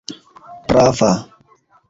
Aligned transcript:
prava 0.67 1.11